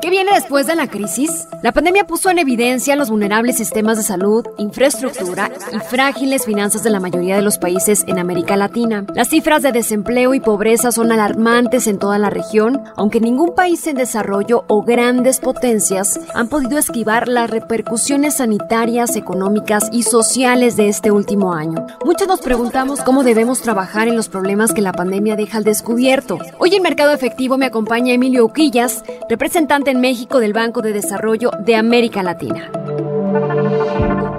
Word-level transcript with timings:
¿Qué 0.00 0.10
viene 0.10 0.32
después 0.34 0.66
de 0.66 0.74
la 0.74 0.86
crisis? 0.86 1.48
La 1.62 1.72
pandemia 1.72 2.06
puso 2.06 2.30
en 2.30 2.38
evidencia 2.38 2.96
los 2.96 3.10
vulnerables 3.10 3.56
sistemas 3.56 3.96
de 3.96 4.02
salud, 4.02 4.46
infraestructura 4.58 5.50
y 5.72 5.78
frágiles 5.78 6.44
finanzas 6.44 6.82
de 6.84 6.90
la 6.90 7.00
mayoría 7.00 7.36
de 7.36 7.42
los 7.42 7.58
países 7.58 8.04
en 8.06 8.18
América 8.18 8.56
Latina. 8.56 9.04
Las 9.14 9.28
cifras 9.28 9.62
de 9.62 9.72
desempleo 9.72 10.34
y 10.34 10.40
pobreza 10.40 10.92
son 10.92 11.10
alarmantes 11.10 11.86
en 11.86 11.98
toda 11.98 12.18
la 12.18 12.30
región, 12.30 12.82
aunque 12.96 13.20
ningún 13.20 13.54
país 13.54 13.86
en 13.86 13.96
desarrollo 13.96 14.64
o 14.68 14.82
grandes 14.82 15.40
potencias 15.40 16.20
han 16.34 16.48
podido 16.48 16.78
esquivar 16.78 17.28
las 17.28 17.50
repercusiones 17.50 18.36
sanitarias, 18.36 19.16
económicas 19.16 19.88
y 19.92 20.02
sociales 20.02 20.76
de 20.76 20.88
este 20.88 21.10
último 21.10 21.52
año. 21.52 21.86
Muchos 22.04 22.28
nos 22.28 22.40
preguntamos 22.40 23.00
cómo 23.00 23.24
debemos 23.24 23.60
trabajar 23.62 24.08
en 24.08 24.16
los 24.16 24.28
problemas 24.28 24.72
que 24.72 24.82
la 24.82 24.92
pandemia 24.92 25.36
deja 25.36 25.58
al 25.58 25.64
descubierto. 25.64 26.38
Hoy 26.58 26.74
en 26.74 26.82
Mercado 26.82 27.12
Efectivo 27.12 27.58
me 27.58 27.66
acompaña 27.66 28.12
Emilio 28.12 28.44
Uquillas, 28.44 29.02
representante 29.28 29.73
en 29.74 30.00
México 30.00 30.38
del 30.38 30.52
Banco 30.52 30.82
de 30.82 30.92
Desarrollo 30.92 31.50
de 31.58 31.74
América 31.74 32.22
Latina. 32.22 32.70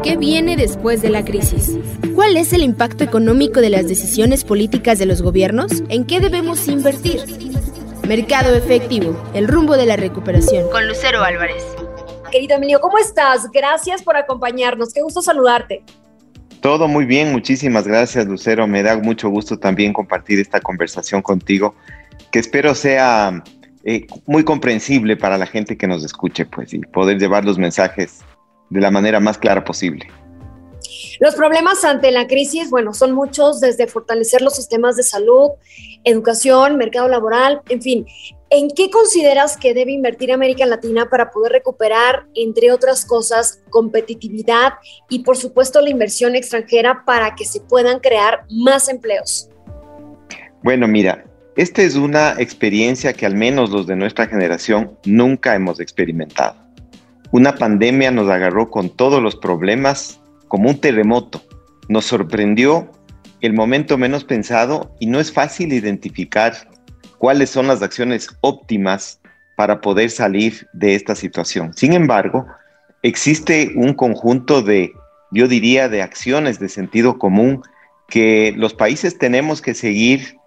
¿Qué 0.01 0.15
viene 0.15 0.55
después 0.55 1.01
de 1.01 1.09
la 1.09 1.25
crisis? 1.25 1.77
¿Cuál 2.15 2.37
es 2.37 2.53
el 2.53 2.61
impacto 2.61 3.03
económico 3.03 3.59
de 3.59 3.69
las 3.69 3.85
decisiones 3.89 4.45
políticas 4.45 4.97
de 4.97 5.05
los 5.05 5.21
gobiernos? 5.21 5.83
¿En 5.89 6.05
qué 6.05 6.21
debemos 6.21 6.69
invertir? 6.69 7.19
Mercado 8.07 8.55
efectivo, 8.55 9.21
el 9.33 9.49
rumbo 9.49 9.75
de 9.75 9.85
la 9.85 9.97
recuperación. 9.97 10.69
Con 10.69 10.87
Lucero 10.87 11.21
Álvarez. 11.21 11.65
Querido 12.31 12.55
Emilio, 12.55 12.79
¿cómo 12.79 12.97
estás? 12.97 13.51
Gracias 13.51 14.03
por 14.03 14.15
acompañarnos. 14.15 14.93
Qué 14.93 15.01
gusto 15.01 15.21
saludarte. 15.21 15.83
Todo 16.61 16.87
muy 16.87 17.03
bien, 17.03 17.33
muchísimas 17.33 17.85
gracias 17.85 18.25
Lucero. 18.25 18.67
Me 18.67 18.83
da 18.83 18.95
mucho 18.95 19.27
gusto 19.27 19.59
también 19.59 19.91
compartir 19.91 20.39
esta 20.39 20.61
conversación 20.61 21.21
contigo, 21.21 21.75
que 22.31 22.39
espero 22.39 22.73
sea 22.73 23.43
eh, 23.85 24.07
muy 24.25 24.43
comprensible 24.43 25.15
para 25.15 25.37
la 25.37 25.45
gente 25.45 25.77
que 25.77 25.87
nos 25.87 26.03
escuche, 26.03 26.45
pues, 26.45 26.73
y 26.73 26.79
poder 26.79 27.19
llevar 27.19 27.45
los 27.45 27.59
mensajes 27.59 28.21
de 28.71 28.81
la 28.81 28.89
manera 28.89 29.19
más 29.19 29.37
clara 29.37 29.63
posible. 29.63 30.07
Los 31.19 31.35
problemas 31.35 31.83
ante 31.85 32.11
la 32.11 32.27
crisis, 32.27 32.69
bueno, 32.69 32.93
son 32.93 33.13
muchos, 33.13 33.61
desde 33.61 33.87
fortalecer 33.87 34.41
los 34.41 34.55
sistemas 34.55 34.95
de 34.95 35.03
salud, 35.03 35.51
educación, 36.03 36.77
mercado 36.77 37.07
laboral, 37.07 37.61
en 37.69 37.81
fin. 37.81 38.05
¿En 38.49 38.69
qué 38.69 38.89
consideras 38.89 39.57
que 39.57 39.73
debe 39.73 39.91
invertir 39.91 40.31
América 40.31 40.65
Latina 40.65 41.07
para 41.09 41.31
poder 41.31 41.51
recuperar, 41.51 42.25
entre 42.35 42.71
otras 42.71 43.05
cosas, 43.05 43.61
competitividad 43.69 44.73
y, 45.09 45.19
por 45.19 45.37
supuesto, 45.37 45.79
la 45.81 45.89
inversión 45.89 46.35
extranjera 46.35 47.03
para 47.05 47.35
que 47.35 47.45
se 47.45 47.61
puedan 47.61 47.99
crear 47.99 48.45
más 48.49 48.89
empleos? 48.89 49.49
Bueno, 50.63 50.87
mira, 50.87 51.25
esta 51.55 51.81
es 51.81 51.95
una 51.95 52.35
experiencia 52.37 53.13
que 53.13 53.25
al 53.25 53.35
menos 53.35 53.69
los 53.69 53.87
de 53.87 53.95
nuestra 53.95 54.27
generación 54.27 54.97
nunca 55.05 55.55
hemos 55.55 55.79
experimentado. 55.79 56.55
Una 57.31 57.55
pandemia 57.55 58.11
nos 58.11 58.29
agarró 58.29 58.69
con 58.69 58.89
todos 58.89 59.21
los 59.21 59.37
problemas 59.37 60.19
como 60.49 60.69
un 60.69 60.79
terremoto. 60.79 61.41
Nos 61.87 62.05
sorprendió 62.05 62.91
el 63.39 63.53
momento 63.53 63.97
menos 63.97 64.23
pensado 64.25 64.95
y 64.99 65.05
no 65.05 65.19
es 65.19 65.31
fácil 65.31 65.71
identificar 65.71 66.53
cuáles 67.19 67.49
son 67.49 67.67
las 67.67 67.81
acciones 67.81 68.27
óptimas 68.41 69.21
para 69.55 69.79
poder 69.79 70.09
salir 70.09 70.67
de 70.73 70.95
esta 70.95 71.15
situación. 71.15 71.73
Sin 71.73 71.93
embargo, 71.93 72.45
existe 73.01 73.71
un 73.75 73.93
conjunto 73.93 74.61
de, 74.61 74.91
yo 75.31 75.47
diría, 75.47 75.87
de 75.87 76.01
acciones 76.01 76.59
de 76.59 76.67
sentido 76.67 77.17
común 77.17 77.61
que 78.09 78.53
los 78.57 78.73
países 78.73 79.17
tenemos 79.17 79.61
que 79.61 79.73
seguir 79.73 80.37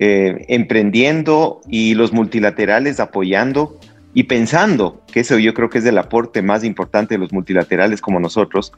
eh, 0.00 0.44
emprendiendo 0.48 1.60
y 1.68 1.94
los 1.94 2.12
multilaterales 2.12 3.00
apoyando 3.00 3.78
y 4.14 4.24
pensando, 4.24 5.02
que 5.12 5.20
eso 5.20 5.38
yo 5.38 5.54
creo 5.54 5.70
que 5.70 5.78
es 5.78 5.84
el 5.84 5.98
aporte 5.98 6.40
más 6.42 6.64
importante 6.64 7.14
de 7.14 7.18
los 7.18 7.32
multilaterales 7.32 8.00
como 8.00 8.20
nosotros, 8.20 8.72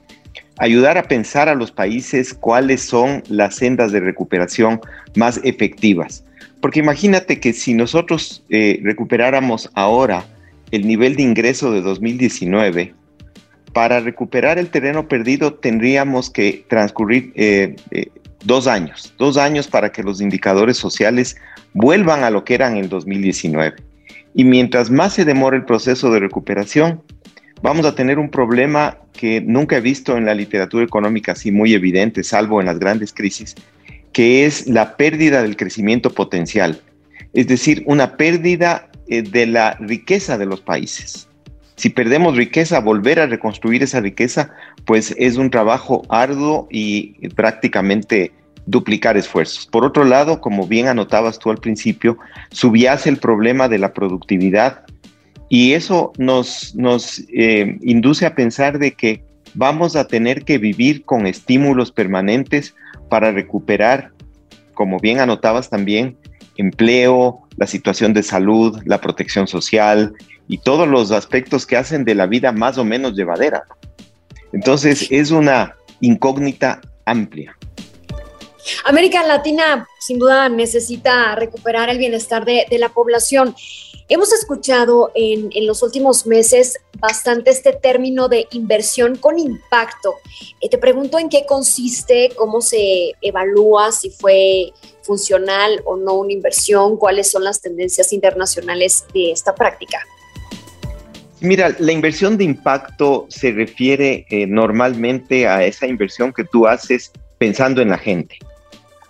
ayudar 0.59 0.99
a 0.99 1.05
pensar 1.05 1.49
a 1.49 1.55
los 1.55 1.73
países 1.73 2.35
cuáles 2.35 2.83
son 2.83 3.23
las 3.29 3.55
sendas 3.55 3.93
de 3.93 4.01
recuperación 4.01 4.81
más 5.15 5.41
efectivas. 5.45 6.25
Porque 6.61 6.81
imagínate 6.81 7.41
que 7.41 7.53
si 7.53 7.75
nosotros 7.75 8.45
eh, 8.51 8.81
recuperáramos 8.83 9.71
ahora 9.75 10.25
el 10.71 10.87
nivel 10.87 11.17
de 11.17 11.23
ingreso 11.23 11.73
de 11.73 11.81
2019, 11.81 12.95
para 13.73 14.01
recuperar 14.01 14.59
el 14.59 14.69
terreno 14.69 15.07
perdido 15.07 15.55
tendríamos 15.55 16.29
que 16.29 16.65
transcurrir 16.69 17.33
eh, 17.37 17.77
dos 18.45 18.67
años, 18.67 19.15
dos 19.19 19.37
años 19.37 19.69
para 19.69 19.93
que 19.93 20.03
los 20.03 20.21
indicadores 20.21 20.77
sociales 20.77 21.37
vuelvan 21.73 22.25
a 22.25 22.31
lo 22.31 22.45
que 22.45 22.55
eran 22.55 22.77
en 22.77 22.89
2019. 22.89 23.77
Y 24.35 24.45
mientras 24.45 24.91
más 24.91 25.15
se 25.15 25.25
demore 25.25 25.57
el 25.57 25.65
proceso 25.65 26.11
de 26.11 26.21
recuperación, 26.21 27.03
vamos 27.63 27.87
a 27.87 27.95
tener 27.95 28.19
un 28.19 28.31
problema 28.31 28.99
que 29.13 29.41
nunca 29.41 29.77
he 29.77 29.81
visto 29.81 30.17
en 30.17 30.25
la 30.25 30.35
literatura 30.35 30.85
económica 30.85 31.33
así 31.33 31.51
muy 31.51 31.75
evidente, 31.75 32.23
salvo 32.25 32.61
en 32.61 32.67
las 32.67 32.79
grandes 32.79 33.13
crisis, 33.13 33.55
que 34.13 34.47
es 34.47 34.67
la 34.67 34.97
pérdida 34.97 35.43
del 35.43 35.57
crecimiento 35.57 36.11
potencial, 36.11 36.81
es 37.33 37.47
decir, 37.47 37.83
una 37.87 38.17
pérdida 38.17 38.91
eh, 39.09 39.23
de 39.23 39.47
la 39.47 39.75
riqueza 39.81 40.39
de 40.39 40.47
los 40.47 40.61
países. 40.61 41.29
Si 41.81 41.89
perdemos 41.89 42.37
riqueza, 42.37 42.79
volver 42.81 43.21
a 43.21 43.27
reconstruir 43.27 43.83
esa 43.83 44.01
riqueza, 44.01 44.51
pues 44.85 45.15
es 45.17 45.39
un 45.39 45.49
trabajo 45.49 46.03
arduo 46.11 46.69
y 46.71 47.27
prácticamente 47.31 48.33
duplicar 48.67 49.17
esfuerzos. 49.17 49.67
Por 49.67 49.87
otro 49.87 50.05
lado, 50.05 50.43
como 50.43 50.67
bien 50.67 50.89
anotabas 50.89 51.39
tú 51.39 51.51
al 51.51 51.57
principio, 51.57 52.19
subyace 52.51 53.09
el 53.09 53.17
problema 53.17 53.67
de 53.67 53.79
la 53.79 53.95
productividad 53.95 54.85
y 55.49 55.73
eso 55.73 56.13
nos, 56.19 56.75
nos 56.75 57.25
eh, 57.33 57.79
induce 57.81 58.27
a 58.27 58.35
pensar 58.35 58.79
de 58.79 58.93
que 58.93 59.25
vamos 59.55 59.97
a 59.97 60.07
tener 60.07 60.45
que 60.45 60.59
vivir 60.59 61.07
con 61.07 61.27
estímulos 61.27 61.93
permanentes 61.93 62.75
para 63.09 63.33
recuperar, 63.33 64.11
como 64.75 64.99
bien 64.99 65.19
anotabas 65.19 65.71
también, 65.71 66.19
empleo, 66.59 67.41
la 67.57 67.67
situación 67.67 68.13
de 68.13 68.23
salud, 68.23 68.83
la 68.85 69.01
protección 69.01 69.47
social, 69.47 70.13
y 70.51 70.59
todos 70.59 70.89
los 70.89 71.13
aspectos 71.13 71.65
que 71.65 71.77
hacen 71.77 72.05
de 72.05 72.17
la 72.17 72.27
vida 72.27 72.51
más 72.51 72.77
o 72.77 72.85
menos 72.85 73.15
llevadera. 73.15 73.63
Entonces 74.53 75.07
es 75.11 75.31
una 75.31 75.77
incógnita 76.01 76.81
amplia. 77.05 77.57
América 78.85 79.23
Latina 79.23 79.87
sin 80.01 80.19
duda 80.19 80.49
necesita 80.49 81.37
recuperar 81.37 81.89
el 81.89 81.99
bienestar 81.99 82.45
de, 82.45 82.67
la 82.81 82.89
población. 82.89 83.55
Hemos 84.09 84.33
escuchado 84.33 85.13
en, 85.15 85.51
en, 85.55 85.69
los 85.69 85.85
últimos 85.85 86.27
meses 86.27 86.81
bastante 86.99 87.51
este 87.51 87.73
término 87.73 88.27
de 88.27 88.49
inversión 88.51 89.17
con 89.17 89.39
impacto. 89.39 90.17
Eh, 90.61 90.69
te 90.69 90.79
pregunto 90.79 91.21
en 91.21 91.29
qué 91.29 91.47
consiste, 91.47 92.31
cómo 92.37 92.61
se 92.61 93.13
evalúa, 93.21 93.93
si 93.93 94.11
fue 94.11 94.73
funcional 95.03 95.81
o 95.85 95.97
no 95.97 96.15
una 96.15 96.33
inversión, 96.33 96.97
cuáles 96.97 97.31
son 97.31 97.45
las 97.45 97.61
tendencias 97.61 98.13
internacionales 98.13 99.05
de 99.15 99.31
esta 99.31 99.55
práctica. 99.55 100.05
Mira, 101.41 101.75
la 101.79 101.93
inversión 101.93 102.37
de 102.37 102.45
impacto 102.45 103.27
se 103.31 103.53
refiere 103.53 104.27
eh, 104.29 104.47
normalmente 104.47 105.49
a 105.49 105.65
esa 105.65 105.87
inversión 105.87 106.35
que 106.35 106.45
tú 106.45 106.67
haces 106.67 107.13
pensando 107.39 107.81
en 107.81 107.89
la 107.89 107.97
gente, 107.97 108.37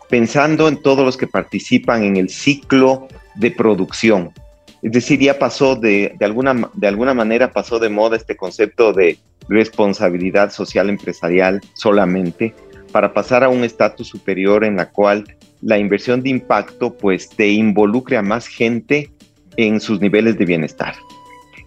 pensando 0.09 0.69
en 0.69 0.81
todos 0.81 1.05
los 1.05 1.17
que 1.17 1.27
participan 1.27 2.05
en 2.05 2.17
el 2.17 2.29
ciclo 2.29 3.09
de 3.35 3.51
producción. 3.51 4.33
Es 4.81 4.93
decir, 4.93 5.19
ya 5.19 5.41
pasó 5.41 5.75
de, 5.75 6.15
de, 6.19 6.25
alguna, 6.25 6.71
de 6.75 6.87
alguna 6.87 7.15
manera 7.15 7.53
pasó 7.53 7.81
de 7.81 7.89
moda 7.89 8.17
este 8.17 8.37
concepto 8.37 8.93
de 8.93 9.19
responsabilidad 9.49 10.53
social 10.53 10.89
empresarial 10.89 11.61
solamente 11.75 12.55
para 12.93 13.13
pasar 13.13 13.43
a 13.43 13.49
un 13.49 13.65
estatus 13.65 14.07
superior 14.07 14.65
en 14.65 14.77
la 14.77 14.89
cual 14.89 15.25
la 15.63 15.79
inversión 15.79 16.23
de 16.23 16.31
impacto 16.31 16.97
pues 16.97 17.29
te 17.29 17.49
involucre 17.49 18.17
a 18.17 18.23
más 18.23 18.47
gente 18.47 19.11
en 19.57 19.81
sus 19.81 20.01
niveles 20.01 20.39
de 20.39 20.45
bienestar. 20.45 20.95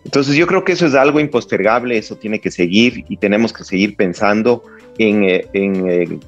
Entonces 0.06 0.36
yo 0.36 0.48
creo 0.48 0.64
que 0.64 0.74
eso 0.74 0.86
es 0.86 0.96
algo 0.96 1.20
impostergable, 1.20 1.98
eso 1.98 2.16
tiene 2.18 2.40
que 2.40 2.52
seguir 2.52 3.06
y 3.08 3.18
tenemos 3.18 3.54
que 3.54 3.64
seguir 3.64 3.96
pensando 3.96 4.64
en, 4.98 5.24
eh, 5.24 5.46
eh, 5.54 6.20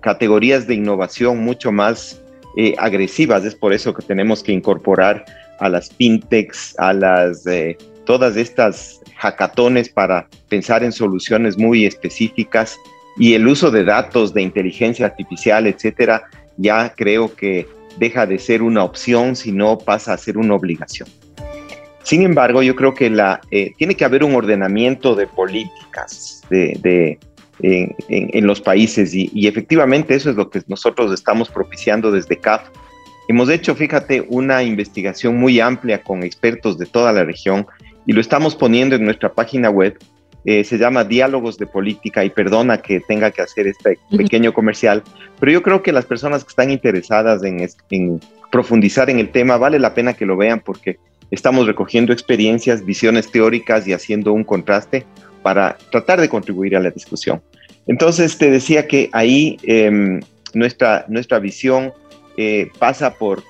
categorías 0.00 0.66
de 0.66 0.74
innovación 0.74 1.38
mucho 1.38 1.72
más 1.72 2.20
eh, 2.56 2.74
agresivas. 2.78 3.44
Es 3.44 3.54
por 3.54 3.72
eso 3.72 3.94
que 3.94 4.02
tenemos 4.02 4.42
que 4.42 4.52
incorporar 4.52 5.24
a 5.58 5.68
las 5.68 5.90
fintechs, 5.90 6.74
a 6.78 6.92
las 6.92 7.44
todas 8.04 8.36
estas 8.36 9.00
hackatones 9.16 9.88
para 9.88 10.28
pensar 10.48 10.84
en 10.84 10.92
soluciones 10.92 11.56
muy 11.56 11.86
específicas 11.86 12.76
y 13.16 13.34
el 13.34 13.46
uso 13.46 13.70
de 13.70 13.84
datos 13.84 14.34
de 14.34 14.42
inteligencia 14.42 15.06
artificial, 15.06 15.66
etcétera, 15.66 16.24
ya 16.56 16.92
creo 16.94 17.34
que 17.34 17.66
deja 17.98 18.26
de 18.26 18.38
ser 18.38 18.62
una 18.62 18.84
opción, 18.84 19.36
sino 19.36 19.78
pasa 19.78 20.12
a 20.12 20.18
ser 20.18 20.36
una 20.36 20.54
obligación. 20.54 21.08
Sin 22.04 22.22
embargo, 22.22 22.62
yo 22.62 22.76
creo 22.76 22.94
que 22.94 23.10
la, 23.10 23.40
eh, 23.50 23.72
tiene 23.78 23.96
que 23.96 24.04
haber 24.04 24.22
un 24.24 24.34
ordenamiento 24.34 25.14
de 25.14 25.26
políticas 25.26 26.42
de, 26.50 27.18
en, 27.60 28.46
los 28.46 28.60
países 28.60 29.14
y, 29.14 29.30
y, 29.32 29.46
efectivamente 29.46 30.14
eso 30.14 30.28
es 30.30 30.36
lo 30.36 30.50
que 30.50 30.62
nosotros 30.66 31.12
estamos 31.12 31.48
propiciando 31.48 32.12
desde 32.12 32.38
CAF. 32.38 32.68
Hemos 33.26 33.48
hecho, 33.48 33.74
fíjate, 33.74 34.22
una 34.28 34.62
investigación 34.62 35.38
muy 35.38 35.60
amplia 35.60 36.02
con 36.02 36.22
expertos 36.22 36.76
de 36.78 36.84
toda 36.84 37.10
la 37.10 37.24
región 37.24 37.66
y 38.04 38.12
lo 38.12 38.20
estamos 38.20 38.54
poniendo 38.54 38.96
en 38.96 39.04
nuestra 39.04 39.32
página 39.32 39.70
web. 39.70 39.98
Eh, 40.44 40.62
se 40.62 40.76
llama 40.76 41.04
Diálogos 41.04 41.56
de 41.56 41.66
Política 41.66 42.22
y 42.22 42.28
perdona 42.28 42.82
que 42.82 43.00
tenga 43.00 43.30
que 43.30 43.40
hacer 43.40 43.66
este 43.66 43.98
pequeño 44.14 44.52
comercial, 44.52 45.02
pero 45.40 45.50
yo 45.50 45.62
creo 45.62 45.82
que 45.82 45.90
las 45.90 46.04
personas 46.04 46.44
que 46.44 46.50
están 46.50 46.70
interesadas 46.70 47.42
en, 47.44 47.66
en 47.90 48.20
profundizar 48.52 49.08
en 49.08 49.20
el 49.20 49.30
tema 49.30 49.56
vale 49.56 49.78
la 49.78 49.94
pena 49.94 50.12
que 50.12 50.26
lo 50.26 50.36
vean 50.36 50.60
porque 50.60 50.98
estamos 51.30 51.66
recogiendo 51.66 52.12
experiencias, 52.12 52.84
visiones 52.84 53.30
teóricas 53.30 53.86
y 53.86 53.92
haciendo 53.92 54.32
un 54.32 54.44
contraste 54.44 55.06
para 55.42 55.76
tratar 55.90 56.20
de 56.20 56.28
contribuir 56.28 56.76
a 56.76 56.80
la 56.80 56.90
discusión. 56.90 57.42
Entonces 57.86 58.38
te 58.38 58.50
decía 58.50 58.86
que 58.88 59.10
ahí 59.12 59.58
em, 59.62 60.20
nuestra, 60.54 61.04
nuestra 61.08 61.38
visión 61.38 61.92
eh, 62.36 62.70
pasa 62.78 63.14
por 63.14 63.42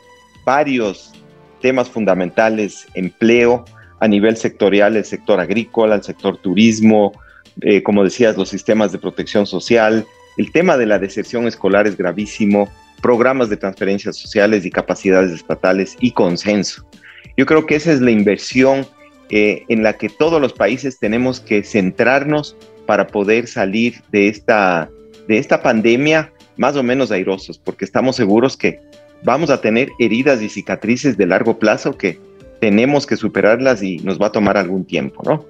varios 0.45 1.13
temas 1.61 1.89
fundamentales, 1.89 2.87
empleo 2.95 3.65
a 4.01 4.09
nivel 4.09 4.37
sectorial, 4.37 4.97
el 4.97 5.05
sector 5.05 5.41
agrícola, 5.41 5.95
el 5.95 6.03
sector 6.03 6.37
turismo, 6.37 7.13
eh, 7.61 7.83
como 7.83 8.05
decías, 8.05 8.37
los 8.37 8.49
sistemas 8.49 8.93
de 8.93 8.99
protección 8.99 9.47
social, 9.47 10.05
el 10.37 10.51
tema 10.51 10.77
de 10.77 10.87
la 10.87 10.99
deserción 10.99 11.47
escolar 11.47 11.87
es 11.87 11.97
gravísimo, 11.97 12.69
programas 13.01 13.49
de 13.49 13.57
transferencias 13.57 14.17
sociales 14.17 14.65
y 14.67 14.71
capacidades 14.71 15.33
estatales 15.33 15.97
y 16.01 16.11
consenso. 16.11 16.85
Yo 17.37 17.47
creo 17.47 17.67
que 17.67 17.77
esa 17.77 17.93
es 17.93 18.01
la 18.01 18.11
inversión 18.11 18.87
eh, 19.31 19.65
en 19.69 19.83
la 19.83 19.95
que 19.95 20.09
todos 20.09 20.41
los 20.41 20.53
países 20.53 20.99
tenemos 20.99 21.41
que 21.41 21.63
centrarnos 21.65 22.57
para 22.87 23.07
poder 23.07 23.47
salir 23.47 24.03
de 24.13 24.29
esta, 24.29 24.91
de 25.27 25.39
esta 25.39 25.63
pandemia 25.63 26.33
más 26.57 26.77
o 26.77 26.83
menos 26.83 27.11
airosos, 27.11 27.59
porque 27.59 27.85
estamos 27.85 28.17
seguros 28.17 28.57
que 28.57 28.81
vamos 29.25 29.51
a 29.51 29.61
tener 29.61 29.91
heridas 29.99 30.43
y 30.43 30.49
cicatrices 30.49 31.17
de 31.17 31.27
largo 31.27 31.59
plazo 31.59 31.97
que 31.97 32.19
tenemos 32.61 33.07
que 33.07 33.17
superarlas 33.17 33.83
y 33.83 33.99
nos 33.99 34.21
va 34.21 34.29
a 34.29 34.33
tomar 34.33 34.57
algún 34.57 34.85
tiempo, 34.85 35.23
¿no? 35.25 35.47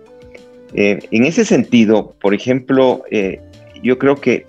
Eh, 0.75 0.99
en 1.11 1.25
ese 1.25 1.45
sentido, 1.45 2.15
por 2.21 2.35
ejemplo, 2.35 3.05
eh, 3.11 3.41
yo 3.83 3.99
creo 3.99 4.17
que 4.17 4.47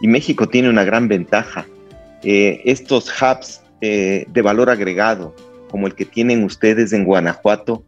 y 0.00 0.08
México 0.08 0.48
tiene 0.48 0.68
una 0.68 0.84
gran 0.84 1.08
ventaja. 1.08 1.66
Eh, 2.22 2.60
estos 2.64 3.10
hubs 3.22 3.62
de 3.80 4.42
valor 4.42 4.70
agregado, 4.70 5.34
como 5.74 5.88
el 5.88 5.96
que 5.96 6.04
tienen 6.04 6.44
ustedes 6.44 6.92
en 6.92 7.04
Guanajuato, 7.04 7.82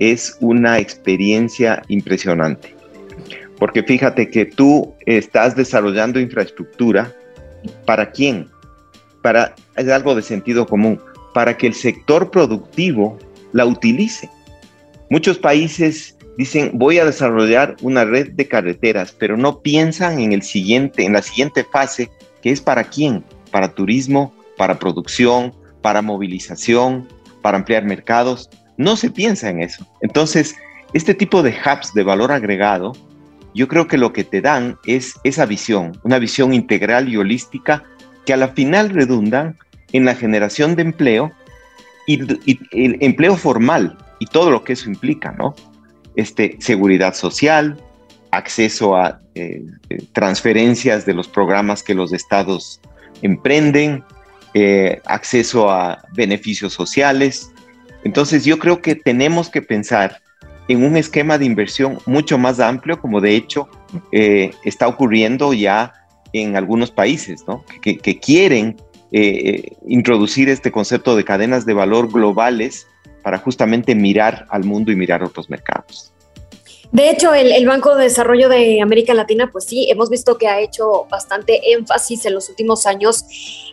es 0.00 0.36
una 0.40 0.80
experiencia 0.80 1.80
impresionante. 1.86 2.74
Porque 3.56 3.84
fíjate 3.84 4.28
que 4.28 4.46
tú 4.46 4.94
estás 5.06 5.54
desarrollando 5.54 6.18
infraestructura 6.18 7.14
¿Para 7.84 8.10
quién? 8.10 8.48
Para, 9.22 9.54
es 9.76 9.88
algo 9.88 10.16
de 10.16 10.22
sentido 10.22 10.66
común, 10.66 11.00
para 11.32 11.56
que 11.56 11.68
el 11.68 11.74
sector 11.74 12.32
productivo 12.32 13.16
la 13.52 13.64
utilice. 13.64 14.28
Muchos 15.08 15.38
países 15.38 16.16
dicen, 16.36 16.72
voy 16.74 16.98
a 16.98 17.04
desarrollar 17.04 17.76
una 17.80 18.04
red 18.04 18.32
de 18.32 18.48
carreteras, 18.48 19.12
pero 19.16 19.36
no 19.36 19.60
piensan 19.60 20.18
en 20.18 20.32
el 20.32 20.42
siguiente, 20.42 21.04
en 21.04 21.12
la 21.12 21.22
siguiente 21.22 21.64
fase, 21.64 22.10
que 22.42 22.50
es 22.50 22.60
para 22.60 22.82
quién? 22.82 23.22
Para 23.52 23.72
turismo, 23.72 24.34
para 24.56 24.80
producción, 24.80 25.54
para 25.80 26.02
movilización, 26.02 27.08
para 27.42 27.58
ampliar 27.58 27.84
mercados. 27.84 28.50
No 28.76 28.96
se 28.96 29.10
piensa 29.10 29.50
en 29.50 29.62
eso. 29.62 29.86
Entonces, 30.00 30.54
este 30.92 31.14
tipo 31.14 31.42
de 31.42 31.50
hubs 31.50 31.92
de 31.94 32.02
valor 32.02 32.32
agregado 32.32 32.92
yo 33.54 33.68
creo 33.68 33.86
que 33.86 33.98
lo 33.98 34.12
que 34.12 34.24
te 34.24 34.40
dan 34.40 34.78
es 34.86 35.14
esa 35.24 35.46
visión, 35.46 35.98
una 36.04 36.18
visión 36.18 36.54
integral 36.54 37.08
y 37.08 37.16
holística 37.16 37.84
que 38.24 38.32
a 38.32 38.36
la 38.36 38.48
final 38.48 38.90
redundan 38.90 39.58
en 39.92 40.04
la 40.04 40.14
generación 40.14 40.76
de 40.76 40.82
empleo 40.82 41.32
y, 42.06 42.20
el 42.72 42.96
empleo 43.00 43.36
formal 43.36 43.98
y 44.18 44.26
todo 44.26 44.50
lo 44.50 44.62
que 44.62 44.74
eso 44.74 44.88
implica, 44.88 45.32
¿no? 45.32 45.54
Este, 46.16 46.56
seguridad 46.60 47.14
social, 47.14 47.80
acceso 48.30 48.96
a 48.96 49.20
eh, 49.34 49.64
eh, 49.88 50.02
transferencias 50.12 51.06
de 51.06 51.14
los 51.14 51.28
programas 51.28 51.82
que 51.82 51.94
los 51.94 52.12
estados 52.12 52.80
emprenden, 53.22 54.04
eh, 54.54 55.00
acceso 55.04 55.70
a 55.70 56.02
beneficios 56.12 56.72
sociales. 56.72 57.50
Entonces 58.04 58.44
yo 58.44 58.58
creo 58.58 58.80
que 58.80 58.94
tenemos 58.94 59.48
que 59.48 59.62
pensar 59.62 60.20
en 60.68 60.84
un 60.84 60.96
esquema 60.96 61.38
de 61.38 61.44
inversión 61.44 61.98
mucho 62.06 62.38
más 62.38 62.60
amplio, 62.60 63.00
como 63.00 63.20
de 63.20 63.34
hecho 63.34 63.68
eh, 64.12 64.52
está 64.64 64.88
ocurriendo 64.88 65.52
ya 65.52 65.92
en 66.32 66.56
algunos 66.56 66.90
países, 66.90 67.44
¿no? 67.46 67.64
que, 67.82 67.98
quieren 68.20 68.76
eh, 69.10 69.72
introducir 69.88 70.48
este 70.48 70.70
concepto 70.70 71.16
de 71.16 71.24
cadenas 71.24 71.66
de 71.66 71.74
valor 71.74 72.10
globales 72.12 72.86
para 73.22 73.38
justamente 73.38 73.94
mirar 73.94 74.46
al 74.50 74.64
mundo 74.64 74.92
y 74.92 74.96
mirar 74.96 75.22
otros 75.22 75.50
mercados. 75.50 76.12
De 76.92 77.08
hecho, 77.08 77.32
el, 77.32 77.66
Banco 77.66 77.94
de 77.94 78.04
Desarrollo 78.04 78.48
de 78.48 78.82
América 78.82 79.14
Latina, 79.14 79.48
pues 79.52 79.64
sí, 79.64 79.86
hemos 79.90 80.10
visto 80.10 80.38
que 80.38 80.48
ha 80.48 80.60
hecho 80.60 81.06
bastante 81.08 81.72
énfasis 81.72 82.26
en 82.26 82.34
los 82.34 82.48
últimos 82.48 82.84
años 82.84 83.24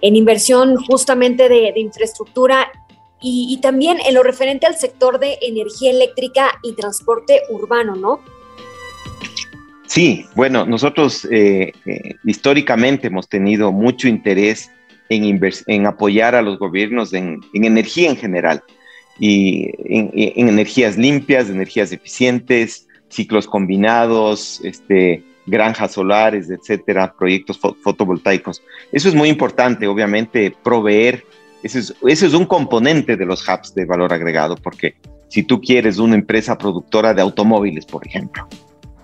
en 0.02 0.16
inversión 0.16 0.76
justamente 0.76 1.50
de, 1.50 1.74
infraestructura 1.78 2.72
y, 3.20 3.58
también 3.62 3.98
en 4.06 4.14
lo 4.14 4.22
referente 4.22 4.68
al 4.68 4.76
sector 4.76 5.20
de 5.20 5.40
energía 5.42 5.90
eléctrica 5.90 6.52
y 6.62 6.76
transporte 6.76 7.42
urbano, 7.50 7.96
¿no? 7.96 8.22
Sí, 9.88 10.26
bueno, 10.36 10.66
nosotros 10.66 11.26
eh, 11.32 11.72
eh, 11.86 12.16
históricamente 12.24 13.08
hemos 13.08 13.28
tenido 13.28 13.72
mucho 13.72 14.08
interés 14.08 14.70
en, 15.10 15.40
en 15.68 15.86
apoyar 15.88 16.36
a 16.36 16.42
los 16.42 16.60
gobiernos 16.60 17.14
en, 17.14 17.40
energía 17.54 18.10
en 18.10 18.18
general 18.18 18.64
y 19.20 19.72
en, 19.86 20.50
energías 20.50 20.98
limpias, 20.98 21.50
energías 21.50 21.92
eficientes, 21.92 22.87
ciclos 23.10 23.48
combinados, 23.48 24.62
este, 24.64 25.24
granjas 25.46 25.94
solares, 25.94 26.50
etcétera, 26.50 27.14
proyectos 27.18 27.60
fotovoltaicos. 27.60 28.62
Eso 28.92 29.10
es 29.10 29.16
muy 29.16 29.30
importante, 29.30 29.88
obviamente, 29.88 30.56
proveer 30.64 31.24
ese 31.64 32.26
es, 32.26 32.34
un 32.34 32.46
componente 32.46 33.18
de 33.18 33.26
los 33.26 33.48
hubs 33.48 33.74
de 33.74 33.86
valor 33.86 34.14
agregado, 34.14 34.56
porque 34.56 34.96
si 35.28 35.44
tú 35.44 35.60
quieres 35.60 35.98
una 35.98 36.16
empresa 36.16 36.58
productora 36.58 37.14
de 37.14 37.22
automóviles, 37.22 37.86
por 37.86 38.06
ejemplo, 38.06 38.48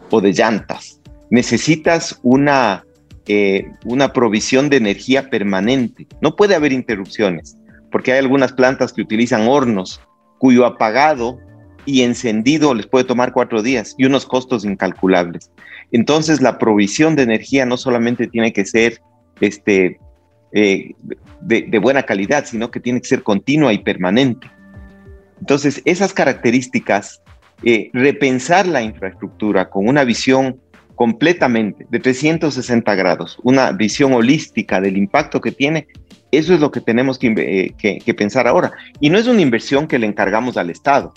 o 0.09 0.21
de 0.21 0.31
llantas, 0.31 1.01
necesitas 1.29 2.19
una, 2.21 2.85
eh, 3.27 3.71
una 3.85 4.13
provisión 4.13 4.69
de 4.69 4.77
energía 4.77 5.29
permanente. 5.29 6.07
No 6.21 6.35
puede 6.35 6.55
haber 6.55 6.71
interrupciones, 6.71 7.57
porque 7.91 8.13
hay 8.13 8.19
algunas 8.19 8.53
plantas 8.53 8.93
que 8.93 9.01
utilizan 9.01 9.47
hornos 9.47 9.99
cuyo 10.37 10.65
apagado 10.65 11.39
y 11.85 12.01
encendido 12.01 12.73
les 12.73 12.87
puede 12.87 13.05
tomar 13.05 13.33
cuatro 13.33 13.61
días 13.61 13.95
y 13.97 14.05
unos 14.05 14.25
costos 14.25 14.65
incalculables. 14.65 15.51
Entonces, 15.91 16.41
la 16.41 16.57
provisión 16.57 17.15
de 17.15 17.23
energía 17.23 17.65
no 17.65 17.77
solamente 17.77 18.27
tiene 18.27 18.53
que 18.53 18.65
ser 18.65 19.01
este, 19.41 19.99
eh, 20.51 20.93
de, 21.41 21.79
buena 21.79 22.03
calidad, 22.03 22.45
sino 22.45 22.71
que 22.71 22.79
tiene 22.79 23.01
que 23.01 23.07
ser 23.07 23.23
continua 23.23 23.73
y 23.73 23.79
permanente. 23.79 24.49
Entonces, 25.39 25.81
esas 25.85 26.13
características, 26.13 27.21
eh, 27.63 27.89
repensar 27.93 28.67
la 28.67 28.81
infraestructura 28.81 29.69
con 29.69 29.87
una 29.87 30.03
visión 30.03 30.59
completamente 30.95 31.85
de 31.89 31.99
360 31.99 32.95
grados, 32.95 33.39
una 33.43 33.71
visión 33.71 34.13
holística 34.13 34.79
del 34.79 34.95
impacto 34.95 35.41
que 35.41 35.51
tiene, 35.51 35.87
eso 36.31 36.53
es 36.53 36.59
lo 36.59 36.71
que 36.71 36.81
tenemos 36.81 37.19
que, 37.19 37.73
eh, 37.83 38.13
pensar 38.13 38.47
ahora. 38.47 38.71
Y 38.99 39.09
no 39.09 39.17
es 39.17 39.27
una 39.27 39.41
inversión 39.41 39.87
que 39.87 39.99
le 39.99 40.07
encargamos 40.07 40.57
al 40.57 40.69
Estado. 40.69 41.13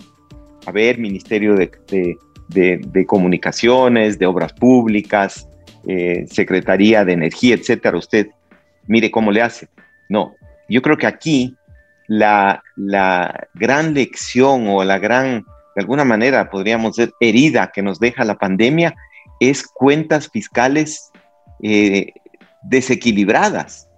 A 0.67 0.73
ver, 0.73 0.99
Ministerio 0.99 1.55
de, 1.57 3.07
Comunicaciones, 3.07 4.19
de 4.19 4.27
Obras 4.27 4.53
Públicas, 4.53 5.49
Secretaría 6.29 7.05
de 7.05 7.13
Energía, 7.13 7.55
etcétera. 7.55 7.97
Usted 7.97 8.29
mire 8.87 9.11
cómo 9.11 9.31
le 9.31 9.43
hace. 9.43 9.69
No, 10.09 10.35
yo 10.69 10.83
creo 10.83 10.97
que 10.97 11.07
aquí 11.07 11.55
la, 12.09 12.63
gran 13.55 13.95
lección 13.95 14.69
o 14.69 14.85
la 14.85 14.99
gran, 14.99 15.45
de 15.75 15.83
alguna 15.83 16.05
manera 16.05 16.51
podríamos 16.51 16.97
decir, 16.97 17.15
herida 17.21 17.71
que 17.73 17.83
nos 17.83 17.99
deja 17.99 18.25
la 18.25 18.37
pandemia 18.37 18.95
es 19.41 19.67
cuentas 19.67 20.29
fiscales 20.29 21.11
eh, 21.63 22.13
desequilibradas. 22.63 23.89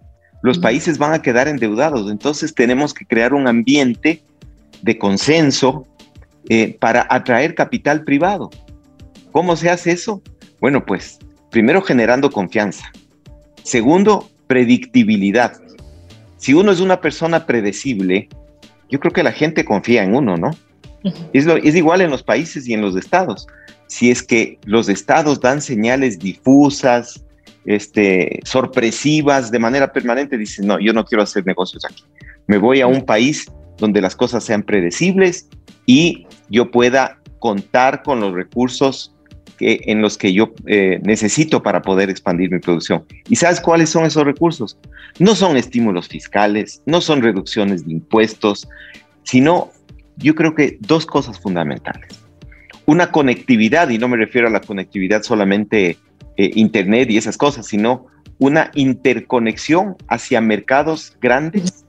Los 0.42 0.58
países 0.58 0.98
van 0.98 1.14
a 1.14 1.22
quedar 1.22 1.48
endeudados, 1.48 2.10
entonces 2.10 2.54
tenemos 2.54 2.94
que 2.94 3.06
crear 3.06 3.34
un 3.34 3.48
ambiente 3.48 4.22
de 4.82 4.98
consenso 4.98 5.86
eh, 6.48 6.76
para 6.78 7.06
atraer 7.10 7.54
capital 7.54 8.04
privado. 8.04 8.50
¿Cómo 9.32 9.56
se 9.56 9.70
hace 9.70 9.92
eso? 9.92 10.22
Bueno, 10.60 10.84
pues 10.84 11.18
primero 11.50 11.82
generando 11.82 12.30
confianza. 12.30 12.90
Segundo, 13.62 14.28
predictibilidad. 14.46 15.60
Si 16.36 16.54
uno 16.54 16.72
es 16.72 16.80
una 16.80 17.00
persona 17.00 17.46
predecible, 17.46 18.28
yo 18.90 19.00
creo 19.00 19.12
que 19.12 19.22
la 19.22 19.32
gente 19.32 19.64
confía 19.64 20.02
en 20.04 20.14
uno, 20.14 20.36
¿no? 20.36 20.50
es, 21.32 21.46
es 21.46 21.74
igual 21.74 22.00
en 22.00 22.10
los 22.10 22.22
países 22.22 22.66
y 22.66 22.74
en 22.74 22.80
los 22.80 22.96
estados. 22.96 23.46
Si 23.86 24.10
es 24.10 24.22
que 24.22 24.58
los 24.64 24.88
estados 24.88 25.40
dan 25.40 25.60
señales 25.60 26.18
difusas, 26.18 27.24
este, 27.64 28.40
sorpresivas 28.44 29.50
de 29.50 29.58
manera 29.58 29.92
permanente, 29.92 30.38
dicen, 30.38 30.66
no, 30.66 30.78
yo 30.78 30.92
no 30.92 31.04
quiero 31.04 31.22
hacer 31.22 31.44
negocios 31.46 31.84
aquí. 31.84 32.02
Me 32.46 32.58
voy 32.58 32.80
a 32.80 32.86
un 32.86 33.04
país 33.04 33.46
donde 33.76 34.00
las 34.00 34.16
cosas 34.16 34.44
sean 34.44 34.62
predecibles 34.62 35.48
y 35.86 36.26
yo 36.50 36.70
pueda 36.70 37.18
contar 37.38 38.02
con 38.02 38.20
los 38.20 38.34
recursos 38.34 39.14
que, 39.58 39.80
en 39.86 40.02
los 40.02 40.16
que 40.16 40.32
yo 40.32 40.52
eh, 40.66 41.00
necesito 41.02 41.62
para 41.62 41.82
poder 41.82 42.10
expandir 42.10 42.50
mi 42.50 42.58
producción. 42.58 43.04
¿Y 43.28 43.36
sabes 43.36 43.60
cuáles 43.60 43.90
son 43.90 44.04
esos 44.04 44.24
recursos? 44.24 44.78
No 45.18 45.34
son 45.34 45.56
estímulos 45.56 46.08
fiscales, 46.08 46.82
no 46.86 47.00
son 47.00 47.22
reducciones 47.22 47.86
de 47.86 47.92
impuestos, 47.92 48.68
sino 49.24 49.70
yo 50.16 50.34
creo 50.34 50.54
que 50.54 50.78
dos 50.80 51.06
cosas 51.06 51.38
fundamentales. 51.38 52.08
Una 52.86 53.10
conectividad, 53.10 53.88
y 53.90 53.98
no 53.98 54.08
me 54.08 54.16
refiero 54.16 54.48
a 54.48 54.50
la 54.50 54.60
conectividad 54.60 55.22
solamente 55.22 55.98
eh, 56.36 56.50
Internet 56.54 57.10
y 57.10 57.18
esas 57.18 57.36
cosas, 57.36 57.66
sino 57.66 58.06
una 58.38 58.70
interconexión 58.74 59.96
hacia 60.08 60.40
mercados 60.40 61.16
grandes, 61.20 61.84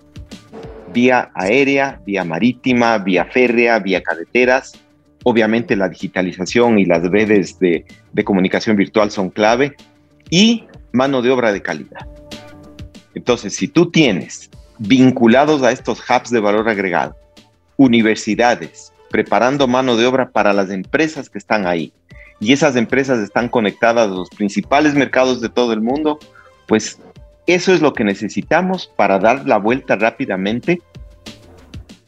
vía 0.94 1.32
aérea, 1.34 2.02
vía 2.06 2.24
marítima, 2.24 2.98
vía 2.98 3.26
férrea, 3.26 3.80
vía 3.80 4.02
carreteras. 4.02 4.74
Obviamente 5.24 5.76
la 5.76 5.90
digitalización 5.90 6.80
y 6.80 6.86
las 6.86 7.04
redes 7.04 7.60
de, 7.60 7.86
de 8.14 8.24
comunicación 8.24 8.76
virtual 8.76 9.12
son 9.12 9.30
clave 9.30 9.76
y 10.30 10.66
mano 10.92 11.22
de 11.22 11.30
obra 11.30 11.52
de 11.52 11.62
calidad. 11.62 12.08
Entonces, 13.16 13.56
si 13.56 13.68
tú 13.68 13.92
tienes 13.92 14.50
vinculados 14.78 15.62
a 15.64 15.72
estos 15.72 16.00
hubs 16.00 16.30
de 16.30 16.40
valor 16.40 16.70
agregado, 16.70 17.16
universidades, 17.78 18.94
preparando 19.10 19.68
mano 19.68 19.98
de 19.98 20.06
obra 20.06 20.30
para 20.30 20.54
las 20.54 20.70
empresas 20.70 21.30
que 21.30 21.38
están 21.38 21.66
ahí, 21.68 21.92
y 22.40 22.54
esas 22.54 22.76
empresas 22.76 23.20
están 23.20 23.50
conectadas 23.50 24.08
a 24.08 24.12
los 24.12 24.30
principales 24.30 24.94
mercados 24.94 25.42
de 25.42 25.50
todo 25.50 25.74
el 25.74 25.82
mundo, 25.82 26.20
pues 26.68 27.00
eso 27.54 27.74
es 27.74 27.82
lo 27.82 27.94
que 27.94 28.04
necesitamos 28.04 28.92
para 28.96 29.20
dar 29.20 29.48
la 29.48 29.58
vuelta 29.58 29.96
rápidamente 29.96 30.82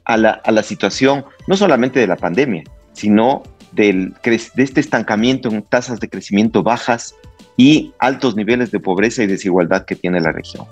a 0.05 0.17
la, 0.17 0.63
situación, 0.63 1.25
no 1.48 1.55
solamente 1.55 2.00
de 2.00 2.07
la 2.07 2.17
pandemia, 2.17 2.63
sino 2.93 3.43
del, 3.71 4.13
de 4.24 4.63
este 4.63 4.81
estancamiento 4.81 5.50
en 5.50 5.62
tasas 5.63 6.00
de 6.00 6.10
crecimiento 6.10 6.63
bajas 6.63 7.15
y 7.55 7.93
altos 7.98 8.36
niveles 8.36 8.71
de 8.71 8.79
pobreza 8.79 9.24
y 9.24 9.27
desigualdad 9.27 9.86
que 9.86 9.95
tiene 9.95 10.19
la 10.19 10.31
región. 10.31 10.65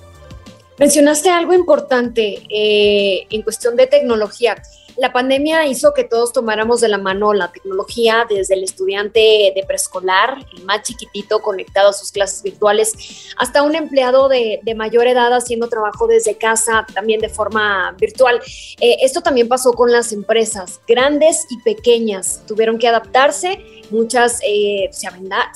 Mencionaste 0.77 1.29
algo 1.29 1.53
importante 1.53 2.41
eh, 2.49 3.27
en 3.29 3.41
cuestión 3.41 3.75
de 3.75 3.87
tecnología 3.87 4.55
la 4.99 5.13
pandemia 5.13 5.65
hizo 5.65 5.93
que 5.93 6.03
todos 6.03 6.33
tomáramos 6.33 6.81
de 6.81 6.89
la 6.89 6.97
mano 6.97 7.33
la 7.33 7.51
tecnología, 7.51 8.25
desde 8.29 8.55
el 8.55 8.63
estudiante 8.65 9.53
de 9.55 9.63
preescolar, 9.65 10.45
el 10.55 10.65
más 10.65 10.81
chiquitito 10.83 11.39
conectado 11.39 11.89
a 11.89 11.93
sus 11.93 12.11
clases 12.11 12.43
virtuales, 12.43 13.31
hasta 13.37 13.63
un 13.63 13.75
empleado 13.75 14.27
de, 14.27 14.59
mayor 14.75 15.07
edad 15.07 15.33
haciendo 15.33 15.67
trabajo 15.67 16.05
desde 16.07 16.37
casa, 16.37 16.85
también 16.93 17.21
de 17.21 17.29
forma 17.29 17.95
virtual. 17.99 18.39
Eh, 18.79 18.97
esto 19.01 19.21
también 19.21 19.47
pasó 19.47 19.73
con 19.73 19.91
las 19.91 20.11
empresas, 20.11 20.81
grandes 20.87 21.45
y 21.49 21.57
pequeñas, 21.61 22.43
tuvieron 22.45 22.77
que 22.77 22.87
adaptarse, 22.87 23.59
muchas 23.89 24.39
eh, 24.45 24.89
se, 24.91 25.07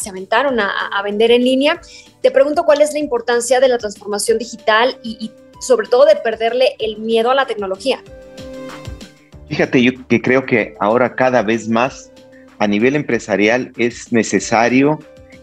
aventaron 0.10 0.60
a, 0.60 1.02
vender 1.04 1.32
en 1.32 1.44
línea. 1.44 1.82
Te 2.22 2.32
pregunto 2.32 2.64
cuál 2.64 2.82
es 2.82 2.94
la 2.94 3.00
importancia 3.00 3.60
de 3.60 3.68
la 3.68 3.78
transformación 3.78 4.38
digital 4.38 4.98
y 5.04 5.32
sobre 5.60 5.88
todo 5.88 6.06
de 6.06 6.16
perderle 6.16 6.76
el 6.80 6.98
miedo 6.98 7.30
a 7.30 7.36
la 7.36 7.46
tecnología. 7.46 8.02
Fíjate, 9.50 9.82
yo 9.82 9.92
que 10.08 10.22
creo 10.22 10.46
que 10.46 10.76
ahora 10.80 11.16
cada 11.16 11.42
vez 11.42 11.68
más 11.70 12.12
a 12.60 12.68
nivel 12.68 12.96
empresarial 12.96 13.72
es 13.78 14.12
necesario 14.12 15.00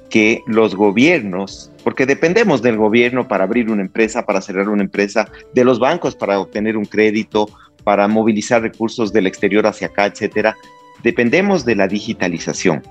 que 0.09 0.43
los 0.47 0.75
gobiernos, 0.75 1.71
porque 1.85 2.07
dependemos 2.07 2.63
del 2.63 2.77
gobierno 2.77 3.29
para 3.29 3.45
abrir 3.45 3.71
una 3.71 3.83
empresa, 3.83 4.27
para 4.27 4.41
cerrar 4.41 4.69
una 4.69 4.83
empresa, 4.83 5.31
de 5.55 5.65
los 5.65 5.79
bancos 5.79 6.17
para 6.17 6.41
obtener 6.41 6.77
un 6.77 6.85
crédito, 6.85 7.49
para 7.85 8.09
movilizar 8.09 8.63
recursos 8.63 9.13
del 9.13 9.27
exterior 9.27 9.67
hacia 9.67 9.87
acá, 9.87 10.07
etcétera, 10.07 10.57
dependemos 11.03 11.65
de 11.65 11.77
la 11.77 11.87
digitalización. 11.87 12.83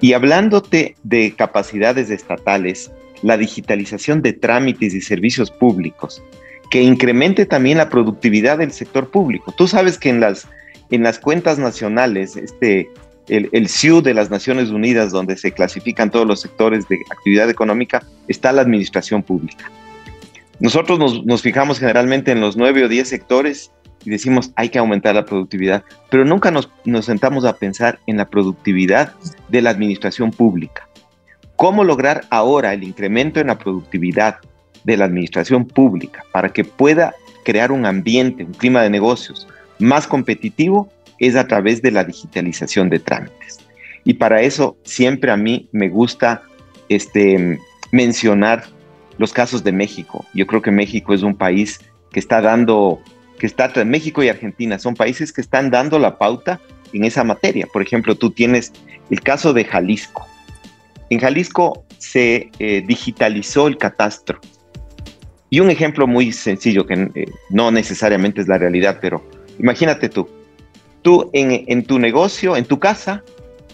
Y 0.00 0.14
hablándote 0.14 0.96
de 1.02 1.32
capacidades 1.36 2.10
estatales, 2.10 2.90
la 3.22 3.36
digitalización 3.36 4.22
de 4.22 4.32
trámites 4.32 4.94
y 4.94 5.00
servicios 5.00 5.50
públicos 5.50 6.22
que 6.72 6.80
incremente 6.80 7.44
también 7.44 7.76
la 7.76 7.90
productividad 7.90 8.56
del 8.56 8.72
sector 8.72 9.10
público. 9.10 9.52
Tú 9.52 9.68
sabes 9.68 9.98
que 9.98 10.08
en 10.08 10.20
las, 10.20 10.48
en 10.90 11.02
las 11.02 11.18
cuentas 11.18 11.58
nacionales, 11.58 12.34
este, 12.34 12.88
el, 13.28 13.50
el 13.52 13.68
CIU 13.68 14.00
de 14.00 14.14
las 14.14 14.30
Naciones 14.30 14.70
Unidas, 14.70 15.12
donde 15.12 15.36
se 15.36 15.52
clasifican 15.52 16.10
todos 16.10 16.26
los 16.26 16.40
sectores 16.40 16.88
de 16.88 16.98
actividad 17.10 17.50
económica, 17.50 18.02
está 18.26 18.52
la 18.52 18.62
administración 18.62 19.22
pública. 19.22 19.70
Nosotros 20.60 20.98
nos, 20.98 21.22
nos 21.26 21.42
fijamos 21.42 21.78
generalmente 21.78 22.32
en 22.32 22.40
los 22.40 22.56
nueve 22.56 22.82
o 22.84 22.88
diez 22.88 23.06
sectores 23.06 23.70
y 24.02 24.08
decimos 24.08 24.50
hay 24.56 24.70
que 24.70 24.78
aumentar 24.78 25.14
la 25.14 25.26
productividad, 25.26 25.84
pero 26.08 26.24
nunca 26.24 26.50
nos, 26.50 26.70
nos 26.86 27.04
sentamos 27.04 27.44
a 27.44 27.58
pensar 27.58 27.98
en 28.06 28.16
la 28.16 28.30
productividad 28.30 29.12
de 29.50 29.60
la 29.60 29.68
administración 29.68 30.30
pública. 30.30 30.88
¿Cómo 31.56 31.84
lograr 31.84 32.24
ahora 32.30 32.72
el 32.72 32.82
incremento 32.82 33.40
en 33.40 33.48
la 33.48 33.58
productividad 33.58 34.36
de 34.84 34.96
la 34.96 35.04
administración 35.04 35.66
pública 35.66 36.24
para 36.32 36.48
que 36.48 36.64
pueda 36.64 37.14
crear 37.44 37.72
un 37.72 37.86
ambiente, 37.86 38.44
un 38.44 38.54
clima 38.54 38.82
de 38.82 38.90
negocios 38.90 39.46
más 39.78 40.06
competitivo 40.06 40.90
es 41.18 41.36
a 41.36 41.46
través 41.46 41.82
de 41.82 41.90
la 41.90 42.04
digitalización 42.04 42.88
de 42.88 42.98
trámites. 42.98 43.60
Y 44.04 44.14
para 44.14 44.42
eso 44.42 44.76
siempre 44.84 45.30
a 45.30 45.36
mí 45.36 45.68
me 45.72 45.88
gusta 45.88 46.42
este, 46.88 47.58
mencionar 47.92 48.64
los 49.18 49.32
casos 49.32 49.62
de 49.62 49.72
México. 49.72 50.24
Yo 50.34 50.46
creo 50.46 50.62
que 50.62 50.70
México 50.70 51.14
es 51.14 51.22
un 51.22 51.36
país 51.36 51.80
que 52.10 52.18
está 52.18 52.40
dando, 52.40 53.00
que 53.38 53.46
está, 53.46 53.72
México 53.84 54.22
y 54.22 54.28
Argentina 54.28 54.78
son 54.78 54.94
países 54.94 55.32
que 55.32 55.40
están 55.40 55.70
dando 55.70 55.98
la 55.98 56.18
pauta 56.18 56.60
en 56.92 57.04
esa 57.04 57.24
materia. 57.24 57.66
Por 57.72 57.82
ejemplo, 57.82 58.16
tú 58.16 58.30
tienes 58.30 58.72
el 59.10 59.20
caso 59.20 59.52
de 59.52 59.64
Jalisco. 59.64 60.26
En 61.10 61.20
Jalisco 61.20 61.84
se 61.98 62.50
eh, 62.58 62.82
digitalizó 62.86 63.68
el 63.68 63.76
catastro 63.76 64.40
y 65.52 65.60
un 65.60 65.70
ejemplo 65.70 66.06
muy 66.06 66.32
sencillo, 66.32 66.86
que 66.86 66.94
eh, 67.14 67.26
no 67.50 67.70
necesariamente 67.70 68.40
es 68.40 68.48
la 68.48 68.56
realidad, 68.56 69.00
pero 69.02 69.22
imagínate 69.58 70.08
tú, 70.08 70.26
tú 71.02 71.28
en, 71.34 71.84
tu 71.84 71.98
negocio, 71.98 72.56
en 72.56 72.64
tu 72.64 72.78
casa, 72.78 73.22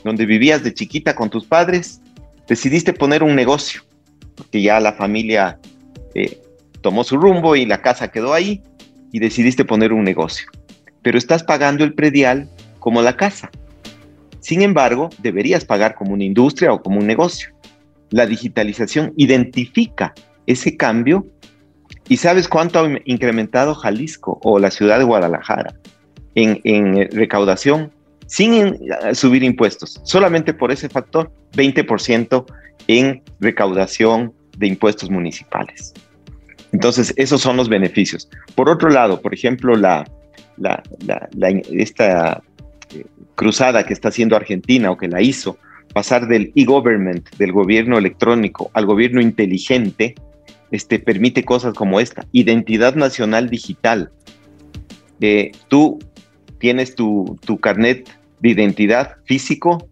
donde 0.02 0.26
vivías 0.26 0.64
de 0.64 0.74
chiquita 0.74 1.14
con 1.14 1.30
tus 1.30 1.46
padres, 1.46 2.00
decidiste 2.48 2.92
poner 2.92 3.22
un 3.22 3.36
negocio, 3.36 3.82
porque 4.34 4.60
ya 4.60 4.80
la 4.80 4.94
familia 4.94 5.60
eh, 6.16 6.40
tomó 6.80 7.04
su 7.04 7.16
rumbo 7.16 7.54
y 7.54 7.64
la 7.64 7.80
casa 7.80 8.10
quedó 8.10 8.34
ahí, 8.34 8.60
y 9.12 9.20
decidiste 9.20 9.64
poner 9.64 9.92
un 9.92 10.02
negocio. 10.02 10.48
Pero 11.02 11.16
estás 11.16 11.44
pagando 11.44 11.84
el 11.84 11.94
predial 11.94 12.48
como 12.80 13.02
la 13.02 13.16
casa. 13.16 13.52
Sin 14.40 14.62
embargo, 14.62 15.10
deberías 15.18 15.64
pagar 15.64 15.94
como 15.94 16.14
una 16.14 16.24
industria 16.24 16.72
o 16.72 16.82
como 16.82 16.98
un 16.98 17.06
negocio. 17.06 17.50
La 18.10 18.26
digitalización 18.26 19.12
identifica 19.16 20.12
ese 20.48 20.76
cambio 20.76 21.24
¿Y 22.08 22.16
sabes 22.16 22.48
cuánto 22.48 22.80
ha 22.80 22.88
incrementado 23.04 23.74
Jalisco 23.74 24.40
o 24.42 24.58
la 24.58 24.70
ciudad 24.70 24.98
de 24.98 25.04
Guadalajara 25.04 25.74
en, 26.34 26.60
eh, 26.64 27.08
recaudación 27.12 27.92
sin 28.26 28.54
eh, 28.54 28.76
subir 29.12 29.42
impuestos? 29.42 30.00
Solamente 30.04 30.54
por 30.54 30.72
ese 30.72 30.88
factor, 30.88 31.30
20% 31.52 32.46
en 32.86 33.22
recaudación 33.40 34.32
de 34.56 34.66
impuestos 34.68 35.10
municipales. 35.10 35.92
Entonces, 36.72 37.12
esos 37.16 37.40
son 37.40 37.56
los 37.56 37.68
beneficios. 37.68 38.28
Por 38.54 38.68
otro 38.68 38.88
lado, 38.88 39.20
por 39.20 39.34
ejemplo, 39.34 39.76
la, 39.76 40.04
esta 41.70 42.42
eh, 42.94 43.04
cruzada 43.34 43.84
que 43.84 43.92
está 43.92 44.08
haciendo 44.08 44.34
Argentina 44.34 44.90
o 44.90 44.96
que 44.96 45.08
la 45.08 45.20
hizo, 45.20 45.58
pasar 45.92 46.26
del 46.26 46.52
e-government, 46.54 47.28
del 47.36 47.52
gobierno 47.52 47.98
electrónico, 47.98 48.70
al 48.74 48.86
gobierno 48.86 49.20
inteligente, 49.20 50.14
este, 50.70 50.98
permite 50.98 51.44
cosas 51.44 51.74
como 51.74 52.00
esta. 52.00 52.26
Identidad 52.32 52.94
nacional 52.94 53.48
digital. 53.48 54.10
Eh, 55.20 55.52
tú 55.68 55.98
tienes 56.58 56.94
tu, 56.94 57.38
tu 57.44 57.58
carnet 57.58 58.08
de 58.40 58.50
identidad 58.50 59.16
físico 59.24 59.88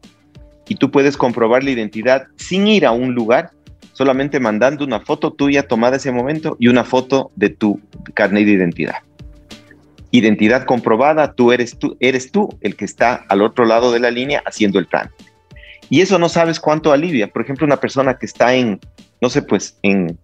y 0.69 0.77
tú 0.77 0.91
puedes 0.91 1.17
comprobar 1.17 1.65
la 1.65 1.71
identidad 1.71 2.27
sin 2.37 2.67
ir 2.67 2.87
a 2.87 2.93
un 2.93 3.15
lugar, 3.15 3.51
solamente 3.93 4.41
mandando 4.41 4.85
una 4.85 5.01
foto 5.01 5.33
tuya 5.33 5.67
tomada 5.67 5.97
ese 5.97 6.13
momento 6.13 6.57
y 6.59 6.69
una 6.69 6.85
foto 6.85 7.31
de 7.37 7.51
tu 7.51 7.81
carnet 8.15 8.47
de 8.47 8.53
identidad. 8.53 8.97
Identidad 10.11 10.65
comprobada, 10.65 11.33
tú 11.33 11.53
eres 11.53 11.79
tú, 11.79 11.97
eres 12.01 12.31
tú 12.31 12.49
el 12.61 12.77
que 12.77 12.85
está 12.85 13.25
al 13.29 13.43
otro 13.43 13.65
lado 13.65 13.93
de 13.93 14.01
la 14.01 14.11
línea 14.11 14.43
haciendo 14.47 14.79
el 14.79 14.89
trámite. 14.89 15.25
Y 15.89 16.01
eso 16.01 16.19
no 16.19 16.29
sabes 16.29 16.59
cuánto 16.59 16.93
alivia. 16.93 17.29
Por 17.29 17.43
ejemplo, 17.43 17.67
una 17.67 17.79
persona 17.79 18.19
que 18.19 18.27
está 18.27 18.55
en, 18.55 18.81
no 19.21 19.31
sé, 19.31 19.43
pues 19.43 19.79
en 19.83 20.19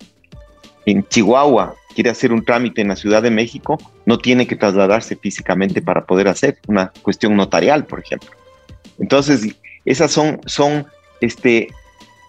en 0.86 1.06
Chihuahua 1.06 1.74
quiere 1.94 2.10
hacer 2.10 2.32
un 2.32 2.44
trámite 2.44 2.80
en 2.80 2.88
la 2.88 2.96
Ciudad 2.96 3.22
de 3.22 3.30
México, 3.30 3.78
no 4.06 4.18
tiene 4.18 4.46
que 4.46 4.56
trasladarse 4.56 5.16
físicamente 5.16 5.82
para 5.82 6.06
poder 6.06 6.28
hacer 6.28 6.58
una 6.66 6.92
cuestión 7.02 7.36
notarial, 7.36 7.84
por 7.84 8.00
ejemplo. 8.00 8.30
Entonces, 8.98 9.54
esas 9.84 10.10
son, 10.10 10.40
son 10.46 10.86
este, 11.20 11.68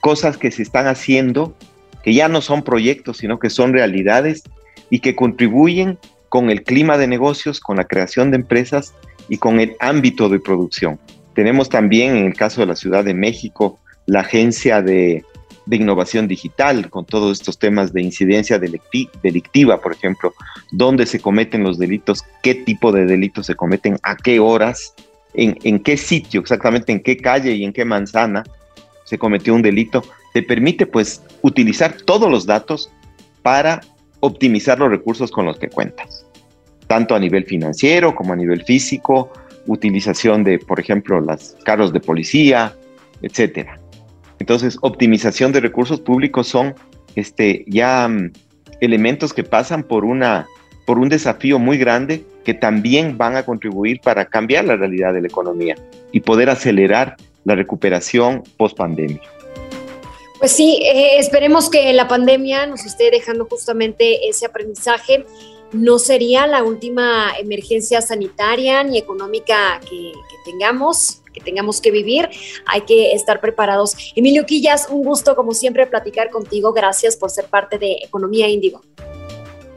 cosas 0.02 0.38
que 0.38 0.52
se 0.52 0.64
están 0.64 0.88
haciendo, 0.88 1.56
que 2.04 2.14
ya 2.14 2.28
no 2.28 2.42
son 2.42 2.64
proyectos, 2.64 3.18
sino 3.18 3.40
que 3.40 3.50
son 3.50 3.74
realidades 3.74 4.44
y 4.90 5.00
que 5.00 5.16
contribuyen 5.16 5.98
con 6.30 6.50
el 6.50 6.64
clima 6.64 6.98
de 6.98 7.08
negocios, 7.08 7.60
con 7.60 7.78
la 7.78 7.86
creación 7.86 8.32
de 8.32 8.38
empresas 8.38 8.94
y 9.30 9.38
con 9.38 9.60
el 9.60 9.76
ámbito 9.80 10.30
de 10.30 10.40
producción. 10.40 11.00
Tenemos 11.36 11.70
también, 11.70 12.16
en 12.16 12.26
el 12.26 12.34
caso 12.34 12.62
de 12.62 12.68
la 12.68 12.76
Ciudad 12.76 13.04
de 13.04 13.14
México, 13.14 13.80
la 14.06 14.22
Agencia 14.22 14.82
de, 14.82 15.24
Innovación 15.72 16.28
Digital, 16.28 16.90
con 16.90 17.06
todos 17.06 17.40
estos 17.40 17.58
temas 17.58 17.94
de 17.94 18.02
incidencia 18.02 18.60
delictiva, 18.60 19.82
por 19.82 19.94
ejemplo, 19.94 20.34
dónde 20.72 21.06
se 21.06 21.20
cometen 21.20 21.64
los 21.64 21.80
delitos, 21.80 22.24
qué 22.42 22.56
tipo 22.56 22.92
de 22.92 23.06
delitos 23.06 23.46
se 23.46 23.56
cometen, 23.56 23.98
a 24.04 24.16
qué 24.16 24.40
horas, 24.40 24.94
en, 25.34 25.58
en 25.64 25.80
qué 25.80 25.98
sitio, 25.98 26.42
exactamente 26.42 26.92
en 26.92 27.02
qué 27.02 27.18
calle 27.18 27.54
y 27.54 27.64
en 27.64 27.74
qué 27.74 27.86
manzana 27.86 28.44
se 29.06 29.18
cometió 29.18 29.54
un 29.54 29.62
delito, 29.62 30.04
te 30.34 30.44
permite 30.44 30.86
pues 30.86 31.22
utilizar 31.42 31.94
todos 31.94 32.30
los 32.30 32.46
datos 32.46 32.92
para 33.42 33.82
optimizar 34.20 34.80
los 34.80 34.90
recursos 34.90 35.32
con 35.32 35.46
los 35.46 35.60
que 35.60 35.70
cuentas, 35.70 36.26
tanto 36.88 37.16
a 37.16 37.20
nivel 37.20 37.46
financiero 37.46 38.16
como 38.16 38.34
a 38.34 38.36
nivel 38.36 38.64
físico, 38.64 39.32
utilización 39.68 40.44
de, 40.44 40.60
por 40.60 40.80
ejemplo, 40.80 41.20
los 41.20 41.56
carros 41.64 41.94
de 41.94 42.00
policía, 42.00 42.76
etcétera. 43.22 43.83
Entonces, 44.44 44.78
optimización 44.82 45.54
de 45.54 45.62
recursos 45.62 46.02
públicos 46.02 46.50
son 46.50 46.76
este, 47.16 47.64
ya 47.66 48.10
mm, 48.10 48.34
elementos 48.82 49.32
que 49.32 49.46
pasan 49.46 49.84
por, 49.84 50.04
una, 50.04 50.48
por 50.86 51.00
un 51.00 51.08
desafío 51.08 51.60
muy 51.60 51.78
grande 51.78 52.26
que 52.44 52.54
también 52.54 53.18
van 53.18 53.38
a 53.38 53.44
contribuir 53.44 54.02
para 54.02 54.26
cambiar 54.26 54.66
la 54.66 54.76
realidad 54.76 55.14
de 55.14 55.22
la 55.22 55.28
economía 55.28 55.76
y 56.12 56.20
poder 56.20 56.50
acelerar 56.50 57.16
la 57.46 57.56
recuperación 57.56 58.44
post 58.58 58.76
pandemia. 58.76 59.22
Pues 60.40 60.52
sí, 60.52 60.82
eh, 60.84 61.20
esperemos 61.20 61.70
que 61.70 61.94
la 61.94 62.10
pandemia 62.10 62.66
nos 62.66 62.86
esté 62.86 63.12
dejando 63.12 63.46
justamente 63.46 64.28
ese 64.28 64.46
aprendizaje 64.46 65.26
no 65.72 66.00
sería 66.00 66.48
la 66.48 66.64
última 66.64 67.32
emergencia 67.40 68.02
sanitaria 68.02 68.84
ni 68.84 68.98
económica 68.98 69.80
que, 69.90 70.12
tengamos 70.46 71.23
que 71.34 71.42
tengamos 71.42 71.82
que 71.82 71.92
vivir, 71.92 72.30
hay 72.66 72.82
que 72.82 73.12
estar 73.14 73.42
preparados. 73.42 74.14
Emilio 74.16 74.46
Quillas, 74.46 74.88
un 74.90 75.04
gusto 75.04 75.36
como 75.36 75.54
siempre 75.54 75.86
platicar 75.88 76.30
contigo. 76.30 76.72
Gracias 76.72 77.18
por 77.18 77.30
ser 77.30 77.46
parte 77.46 77.78
de 77.78 77.98
Economía 78.04 78.48
Índigo. 78.48 78.82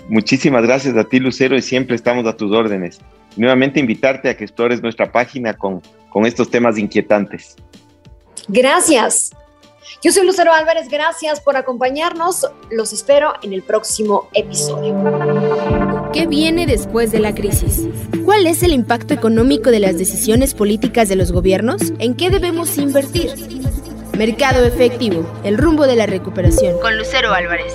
Muchísimas 0.08 0.62
gracias 0.62 0.96
a 0.96 1.04
ti, 1.04 1.18
Lucero, 1.18 1.56
y 1.56 1.62
siempre 1.62 1.96
estamos 1.96 2.26
a 2.26 2.36
tus 2.36 2.52
órdenes. 2.52 3.00
Nuevamente 3.36 3.80
invitarte 3.80 4.28
a 4.28 4.36
que 4.36 4.44
explores 4.44 4.80
nuestra 4.82 5.10
página 5.10 5.54
con, 5.54 5.82
con 6.10 6.26
estos 6.26 6.48
temas 6.48 6.78
inquietantes. 6.78 7.56
Gracias. 8.48 9.32
Yo 10.02 10.12
soy 10.12 10.26
Lucero 10.26 10.52
Álvarez, 10.52 10.88
gracias 10.88 11.40
por 11.40 11.56
acompañarnos. 11.56 12.46
Los 12.70 12.92
espero 12.92 13.34
en 13.42 13.52
el 13.52 13.62
próximo 13.62 14.28
episodio. 14.34 14.94
¿Qué 16.16 16.26
viene 16.26 16.64
después 16.64 17.12
de 17.12 17.18
la 17.18 17.34
crisis? 17.34 17.86
¿Cuál 18.24 18.46
es 18.46 18.62
el 18.62 18.72
impacto 18.72 19.12
económico 19.12 19.70
de 19.70 19.80
las 19.80 19.98
decisiones 19.98 20.54
políticas 20.54 21.10
de 21.10 21.16
los 21.16 21.30
gobiernos? 21.30 21.92
¿En 21.98 22.14
qué 22.14 22.30
debemos 22.30 22.78
invertir? 22.78 23.32
Mercado 24.16 24.64
efectivo, 24.64 25.30
el 25.44 25.58
rumbo 25.58 25.86
de 25.86 25.94
la 25.94 26.06
recuperación. 26.06 26.80
Con 26.80 26.96
Lucero 26.96 27.34
Álvarez. 27.34 27.74